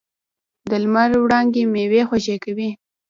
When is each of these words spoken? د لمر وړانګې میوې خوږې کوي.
د 0.69 0.71
لمر 0.83 1.11
وړانګې 1.23 1.63
میوې 1.73 2.01
خوږې 2.09 2.35
کوي. 2.43 2.69